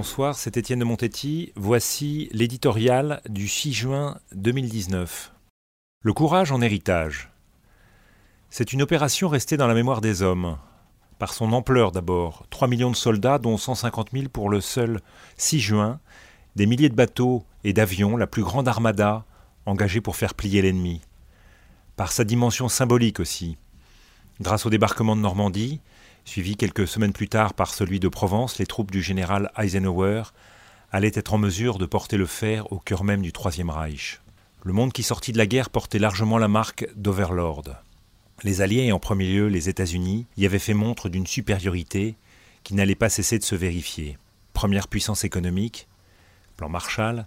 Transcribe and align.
Bonsoir, 0.00 0.36
c'est 0.36 0.56
Étienne 0.56 0.78
de 0.78 0.84
Montetti. 0.84 1.52
Voici 1.56 2.28
l'éditorial 2.30 3.20
du 3.28 3.48
6 3.48 3.72
juin 3.72 4.20
2019. 4.32 5.32
Le 6.04 6.12
courage 6.12 6.52
en 6.52 6.60
héritage. 6.60 7.32
C'est 8.48 8.72
une 8.72 8.80
opération 8.80 9.28
restée 9.28 9.56
dans 9.56 9.66
la 9.66 9.74
mémoire 9.74 10.00
des 10.00 10.22
hommes. 10.22 10.56
Par 11.18 11.32
son 11.34 11.52
ampleur 11.52 11.90
d'abord, 11.90 12.46
3 12.50 12.68
millions 12.68 12.92
de 12.92 12.96
soldats, 12.96 13.40
dont 13.40 13.56
150 13.56 14.10
000 14.12 14.28
pour 14.28 14.50
le 14.50 14.60
seul 14.60 15.00
6 15.36 15.58
juin, 15.58 15.98
des 16.54 16.66
milliers 16.66 16.90
de 16.90 16.94
bateaux 16.94 17.44
et 17.64 17.72
d'avions, 17.72 18.16
la 18.16 18.28
plus 18.28 18.44
grande 18.44 18.68
armada 18.68 19.24
engagée 19.66 20.00
pour 20.00 20.14
faire 20.14 20.34
plier 20.34 20.62
l'ennemi. 20.62 21.00
Par 21.96 22.12
sa 22.12 22.22
dimension 22.22 22.68
symbolique 22.68 23.18
aussi. 23.18 23.56
Grâce 24.40 24.64
au 24.64 24.70
débarquement 24.70 25.16
de 25.16 25.22
Normandie, 25.22 25.80
suivi 26.28 26.56
quelques 26.56 26.86
semaines 26.86 27.14
plus 27.14 27.28
tard 27.28 27.54
par 27.54 27.72
celui 27.72 28.00
de 28.00 28.08
Provence, 28.08 28.58
les 28.58 28.66
troupes 28.66 28.90
du 28.90 29.02
général 29.02 29.50
Eisenhower 29.56 30.24
allaient 30.92 31.10
être 31.14 31.32
en 31.32 31.38
mesure 31.38 31.78
de 31.78 31.86
porter 31.86 32.18
le 32.18 32.26
fer 32.26 32.70
au 32.70 32.78
cœur 32.78 33.02
même 33.02 33.22
du 33.22 33.32
Troisième 33.32 33.70
Reich. 33.70 34.20
Le 34.62 34.74
monde 34.74 34.92
qui 34.92 35.02
sortit 35.02 35.32
de 35.32 35.38
la 35.38 35.46
guerre 35.46 35.70
portait 35.70 35.98
largement 35.98 36.36
la 36.36 36.48
marque 36.48 36.86
d'Overlord. 36.96 37.64
Les 38.44 38.60
Alliés, 38.60 38.84
et 38.84 38.92
en 38.92 38.98
premier 38.98 39.26
lieu 39.26 39.48
les 39.48 39.70
États-Unis, 39.70 40.26
y 40.36 40.44
avaient 40.44 40.58
fait 40.58 40.74
montre 40.74 41.08
d'une 41.08 41.26
supériorité 41.26 42.14
qui 42.62 42.74
n'allait 42.74 42.94
pas 42.94 43.08
cesser 43.08 43.38
de 43.38 43.44
se 43.44 43.54
vérifier. 43.54 44.18
Première 44.52 44.88
puissance 44.88 45.24
économique, 45.24 45.88
plan 46.58 46.68
Marshall, 46.68 47.26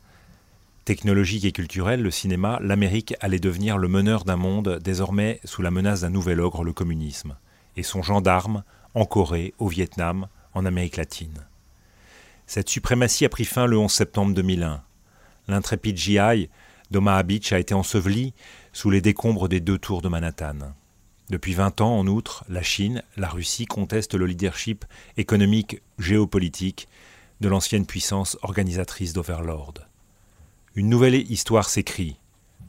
technologique 0.86 1.46
et 1.46 1.52
culturelle, 1.52 2.04
le 2.04 2.12
cinéma, 2.12 2.60
l'Amérique 2.62 3.16
allait 3.20 3.40
devenir 3.40 3.80
le 3.80 3.88
meneur 3.88 4.26
d'un 4.26 4.38
monde 4.38 4.80
désormais 4.84 5.40
sous 5.44 5.64
la 5.64 5.72
menace 5.72 6.02
d'un 6.02 6.12
nouvel 6.12 6.40
ogre, 6.40 6.64
le 6.64 6.74
communisme, 6.74 7.36
et 7.78 7.84
son 7.84 8.02
gendarme 8.02 8.64
en 8.94 9.06
Corée, 9.06 9.54
au 9.58 9.68
Vietnam, 9.68 10.28
en 10.54 10.66
Amérique 10.66 10.98
latine. 10.98 11.46
Cette 12.46 12.70
suprématie 12.70 13.26
a 13.26 13.30
pris 13.30 13.46
fin 13.46 13.66
le 13.66 13.78
11 13.78 13.92
septembre 13.92 14.34
2001. 14.34 14.84
L'intrépide 15.48 15.98
GI 15.98 16.50
d'Omaha 16.92 17.24
Beach 17.24 17.54
a 17.54 17.60
été 17.60 17.74
enseveli 17.74 18.34
sous 18.74 18.90
les 18.90 19.02
décombres 19.02 19.48
des 19.48 19.62
deux 19.62 19.78
tours 19.78 20.02
de 20.02 20.10
Manhattan. 20.10 20.74
Depuis 21.30 21.54
20 21.54 21.80
ans, 21.80 21.98
en 21.98 22.08
outre, 22.08 22.44
la 22.50 22.62
Chine, 22.62 23.04
la 23.16 23.30
Russie 23.30 23.66
contestent 23.66 24.16
le 24.16 24.26
leadership 24.26 24.84
économique 25.16 25.82
géopolitique 25.98 26.90
de 27.40 27.48
l'ancienne 27.48 27.86
puissance 27.86 28.38
organisatrice 28.42 29.14
d'Overlord. 29.14 29.76
Une 30.76 30.90
nouvelle 30.90 31.16
histoire 31.16 31.70
s'écrit. 31.70 32.18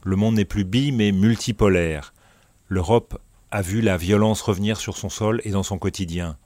Le 0.05 0.15
monde 0.15 0.35
n'est 0.35 0.45
plus 0.45 0.63
bi 0.63 0.93
mais 0.93 1.11
multipolaire. 1.11 2.13
L'Europe 2.69 3.19
a 3.53 3.61
vu 3.61 3.81
la 3.81 3.97
violence 3.97 4.41
revenir 4.41 4.79
sur 4.79 4.97
son 4.97 5.09
sol 5.09 5.39
et 5.43 5.51
dans 5.51 5.61
son 5.61 5.77
quotidien. 5.77 6.37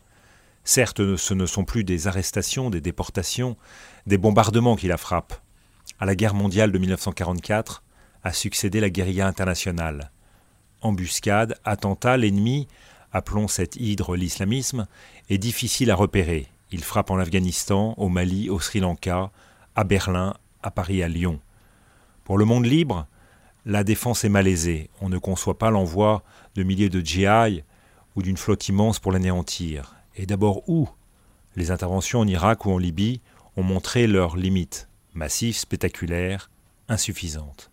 Certes, 0.65 1.15
ce 1.15 1.33
ne 1.33 1.45
sont 1.45 1.63
plus 1.63 1.85
des 1.85 2.05
arrestations, 2.05 2.69
des 2.69 2.81
déportations, 2.81 3.55
des 4.07 4.17
bombardements 4.17 4.75
qui 4.75 4.89
la 4.89 4.97
frappent. 4.97 5.41
À 6.01 6.05
la 6.05 6.15
guerre 6.15 6.33
mondiale 6.33 6.73
de 6.73 6.77
1944 6.77 7.81
a 8.25 8.33
succédé 8.33 8.81
la 8.81 8.89
guérilla 8.89 9.25
internationale. 9.25 10.11
Embuscade, 10.81 11.55
attentat, 11.63 12.17
l'ennemi, 12.17 12.67
appelons 13.13 13.47
cette 13.47 13.77
hydre 13.77 14.17
l'islamisme, 14.17 14.85
est 15.29 15.37
difficile 15.37 15.91
à 15.91 15.95
repérer. 15.95 16.47
Il 16.71 16.83
frappe 16.83 17.09
en 17.09 17.19
Afghanistan, 17.19 17.93
au 17.95 18.09
Mali, 18.09 18.49
au 18.49 18.59
Sri 18.59 18.81
Lanka, 18.81 19.31
à 19.77 19.85
Berlin, 19.85 20.33
à 20.61 20.71
Paris, 20.71 21.01
à 21.01 21.07
Lyon. 21.07 21.39
Pour 22.25 22.37
le 22.37 22.43
monde 22.43 22.65
libre, 22.65 23.07
la 23.67 23.83
défense 23.83 24.23
est 24.23 24.29
malaisée. 24.29 24.89
On 25.01 25.09
ne 25.09 25.17
conçoit 25.17 25.57
pas 25.57 25.69
l'envoi 25.69 26.23
de 26.55 26.63
milliers 26.63 26.89
de 26.89 27.01
GI 27.01 27.63
ou 28.15 28.21
d'une 28.21 28.37
flotte 28.37 28.69
immense 28.69 28.97
pour 28.97 29.11
l'anéantir. 29.11 29.95
Et 30.15 30.25
d'abord 30.25 30.67
où 30.69 30.87
Les 31.57 31.69
interventions 31.69 32.21
en 32.21 32.27
Irak 32.27 32.65
ou 32.65 32.71
en 32.71 32.77
Libye 32.77 33.19
ont 33.57 33.63
montré 33.63 34.07
leurs 34.07 34.37
limites, 34.37 34.87
massives, 35.13 35.57
spectaculaires, 35.57 36.49
insuffisantes. 36.87 37.69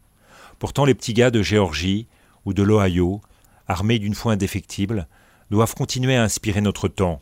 Pourtant 0.58 0.84
les 0.84 0.94
petits 0.94 1.14
gars 1.14 1.30
de 1.30 1.42
Géorgie 1.42 2.08
ou 2.44 2.54
de 2.54 2.64
l'Ohio, 2.64 3.20
armés 3.69 4.00
d'une 4.00 4.16
foi 4.16 4.32
indéfectible, 4.32 5.06
doivent 5.50 5.74
continuer 5.76 6.16
à 6.16 6.24
inspirer 6.24 6.60
notre 6.60 6.88
temps. 6.88 7.20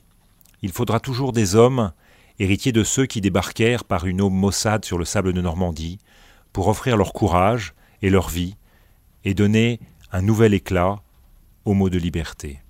Il 0.63 0.73
faudra 0.73 0.99
toujours 0.99 1.33
des 1.33 1.57
hommes, 1.57 1.93
héritiers 2.39 2.73
de 2.73 2.85
ceux 2.85 3.05
qui 3.05 3.21
débarquèrent 3.21 3.85
par 3.85 4.07
une 4.07 4.23
eau 4.23 4.31
maussade 4.31 4.87
sur 4.87 4.97
le 4.97 5.05
sable 5.05 5.35
de 5.35 5.43
Normandie, 5.43 5.99
pour 6.55 6.69
offrir 6.69 6.97
leur 6.97 7.13
courage 7.13 7.75
et 8.01 8.09
leur 8.09 8.31
vie 8.31 8.57
et 9.25 9.35
donner 9.35 9.81
un 10.13 10.23
nouvel 10.23 10.55
éclat 10.55 11.03
au 11.65 11.75
mot 11.75 11.91
de 11.91 11.99
liberté. 11.99 12.61